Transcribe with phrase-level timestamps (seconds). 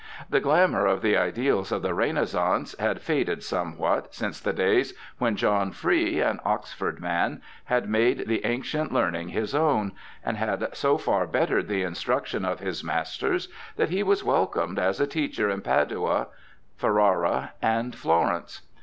[0.31, 4.95] The glamour of the ideals of the Re naissance had faded somev/hat since the days
[5.19, 9.91] when John Free, an Oxford man, had made the ancient learn ing his own;
[10.25, 14.99] and had so far bettered the instruction of his masters that he was welcomed as
[14.99, 16.29] a teacher in Padua,
[16.77, 18.63] Ferrara, and Florence.